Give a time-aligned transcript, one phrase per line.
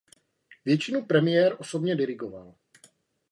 [0.65, 2.55] Většinu premiér osobně dirigoval.